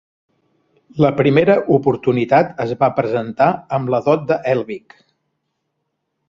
La 1.03 1.11
primera 1.17 1.57
oportunitat 1.75 2.57
es 2.65 2.73
va 2.79 2.89
presentar 3.01 3.51
amb 3.79 3.93
la 3.97 4.01
dot 4.09 4.25
de 4.33 4.39
Helvig. 4.53 4.99